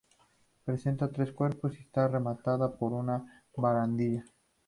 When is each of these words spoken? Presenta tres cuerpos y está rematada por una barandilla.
Presenta 0.65 1.09
tres 1.11 1.31
cuerpos 1.31 1.75
y 1.77 1.81
está 1.83 2.07
rematada 2.07 2.75
por 2.75 2.91
una 2.91 3.43
barandilla. 3.55 4.23